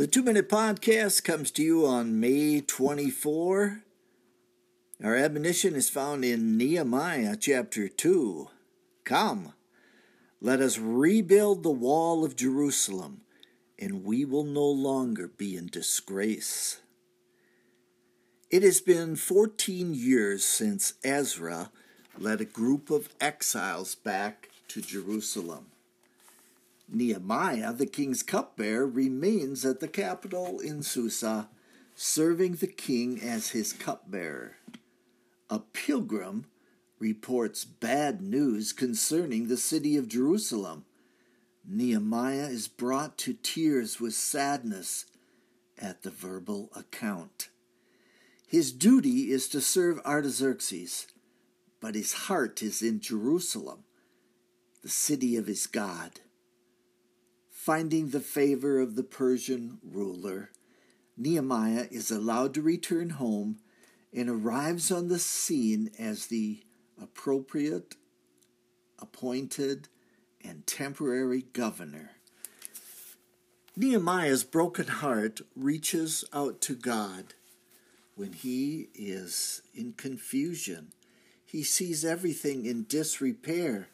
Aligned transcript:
The 0.00 0.06
Two 0.06 0.22
Minute 0.22 0.48
Podcast 0.48 1.24
comes 1.24 1.50
to 1.50 1.62
you 1.62 1.84
on 1.84 2.18
May 2.18 2.62
24. 2.62 3.82
Our 5.04 5.14
admonition 5.14 5.74
is 5.74 5.90
found 5.90 6.24
in 6.24 6.56
Nehemiah 6.56 7.36
chapter 7.38 7.86
2. 7.86 8.48
Come, 9.04 9.52
let 10.40 10.62
us 10.62 10.78
rebuild 10.78 11.62
the 11.62 11.70
wall 11.70 12.24
of 12.24 12.34
Jerusalem, 12.34 13.20
and 13.78 14.02
we 14.02 14.24
will 14.24 14.44
no 14.44 14.64
longer 14.64 15.28
be 15.28 15.54
in 15.54 15.66
disgrace. 15.66 16.80
It 18.48 18.62
has 18.62 18.80
been 18.80 19.16
14 19.16 19.92
years 19.92 20.46
since 20.46 20.94
Ezra 21.04 21.70
led 22.16 22.40
a 22.40 22.46
group 22.46 22.88
of 22.88 23.10
exiles 23.20 23.96
back 23.96 24.48
to 24.68 24.80
Jerusalem. 24.80 25.66
Nehemiah, 26.92 27.72
the 27.72 27.86
king's 27.86 28.22
cupbearer, 28.22 28.86
remains 28.86 29.64
at 29.64 29.80
the 29.80 29.88
capital 29.88 30.58
in 30.58 30.82
Susa, 30.82 31.48
serving 31.94 32.56
the 32.56 32.66
king 32.66 33.20
as 33.20 33.50
his 33.50 33.72
cupbearer. 33.72 34.56
A 35.48 35.60
pilgrim 35.60 36.46
reports 36.98 37.64
bad 37.64 38.20
news 38.20 38.72
concerning 38.72 39.46
the 39.46 39.56
city 39.56 39.96
of 39.96 40.08
Jerusalem. 40.08 40.84
Nehemiah 41.64 42.48
is 42.48 42.68
brought 42.68 43.16
to 43.18 43.34
tears 43.34 44.00
with 44.00 44.14
sadness 44.14 45.06
at 45.78 46.02
the 46.02 46.10
verbal 46.10 46.70
account. 46.74 47.48
His 48.46 48.72
duty 48.72 49.30
is 49.30 49.48
to 49.48 49.60
serve 49.60 50.00
Artaxerxes, 50.04 51.06
but 51.80 51.94
his 51.94 52.12
heart 52.12 52.62
is 52.62 52.82
in 52.82 53.00
Jerusalem, 53.00 53.84
the 54.82 54.88
city 54.88 55.36
of 55.36 55.46
his 55.46 55.66
God. 55.66 56.20
Finding 57.60 58.08
the 58.08 58.20
favor 58.20 58.80
of 58.80 58.96
the 58.96 59.02
Persian 59.02 59.80
ruler, 59.82 60.50
Nehemiah 61.14 61.88
is 61.90 62.10
allowed 62.10 62.54
to 62.54 62.62
return 62.62 63.10
home 63.10 63.58
and 64.14 64.30
arrives 64.30 64.90
on 64.90 65.08
the 65.08 65.18
scene 65.18 65.90
as 65.98 66.28
the 66.28 66.62
appropriate, 66.98 67.96
appointed, 68.98 69.88
and 70.42 70.66
temporary 70.66 71.42
governor. 71.52 72.12
Nehemiah's 73.76 74.42
broken 74.42 74.86
heart 74.86 75.42
reaches 75.54 76.24
out 76.32 76.62
to 76.62 76.74
God 76.74 77.34
when 78.14 78.32
he 78.32 78.88
is 78.94 79.60
in 79.74 79.92
confusion. 79.92 80.92
He 81.44 81.62
sees 81.62 82.06
everything 82.06 82.64
in 82.64 82.86
disrepair. 82.88 83.88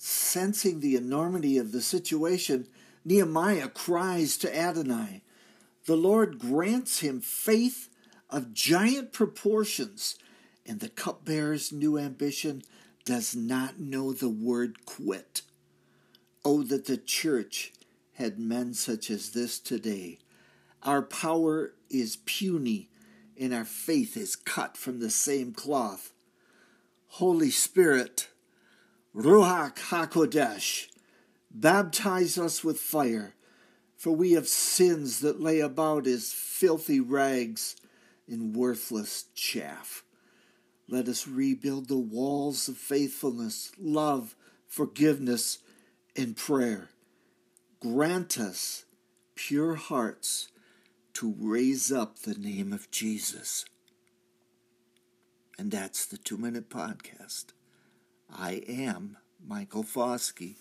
Sensing 0.00 0.78
the 0.78 0.94
enormity 0.94 1.58
of 1.58 1.72
the 1.72 1.82
situation, 1.82 2.68
Nehemiah 3.04 3.68
cries 3.68 4.36
to 4.38 4.56
Adonai. 4.56 5.22
The 5.86 5.96
Lord 5.96 6.38
grants 6.38 7.00
him 7.00 7.20
faith 7.20 7.88
of 8.30 8.54
giant 8.54 9.12
proportions, 9.12 10.16
and 10.64 10.78
the 10.78 10.88
cupbearer's 10.88 11.72
new 11.72 11.98
ambition 11.98 12.62
does 13.04 13.34
not 13.34 13.80
know 13.80 14.12
the 14.12 14.28
word 14.28 14.86
quit. 14.86 15.42
Oh, 16.44 16.62
that 16.62 16.84
the 16.84 16.96
church 16.96 17.72
had 18.12 18.38
men 18.38 18.74
such 18.74 19.10
as 19.10 19.30
this 19.30 19.58
today. 19.58 20.18
Our 20.84 21.02
power 21.02 21.72
is 21.90 22.18
puny, 22.24 22.88
and 23.36 23.52
our 23.52 23.64
faith 23.64 24.16
is 24.16 24.36
cut 24.36 24.76
from 24.76 25.00
the 25.00 25.10
same 25.10 25.52
cloth. 25.52 26.12
Holy 27.08 27.50
Spirit, 27.50 28.28
Ruach 29.14 29.76
HaKodesh, 29.76 30.88
baptize 31.50 32.36
us 32.36 32.62
with 32.62 32.78
fire, 32.78 33.34
for 33.96 34.14
we 34.14 34.32
have 34.32 34.46
sins 34.46 35.20
that 35.20 35.40
lay 35.40 35.60
about 35.60 36.06
as 36.06 36.32
filthy 36.32 37.00
rags 37.00 37.74
and 38.28 38.54
worthless 38.54 39.24
chaff. 39.34 40.04
Let 40.88 41.08
us 41.08 41.26
rebuild 41.26 41.88
the 41.88 41.98
walls 41.98 42.68
of 42.68 42.76
faithfulness, 42.76 43.72
love, 43.78 44.36
forgiveness, 44.66 45.58
and 46.14 46.36
prayer. 46.36 46.90
Grant 47.80 48.38
us 48.38 48.84
pure 49.34 49.74
hearts 49.74 50.48
to 51.14 51.34
raise 51.38 51.90
up 51.90 52.20
the 52.20 52.34
name 52.34 52.72
of 52.72 52.90
Jesus. 52.90 53.64
And 55.58 55.70
that's 55.70 56.06
the 56.06 56.18
Two 56.18 56.36
Minute 56.36 56.70
Podcast. 56.70 57.46
I 58.30 58.62
am 58.68 59.16
Michael 59.46 59.84
Foskey. 59.84 60.56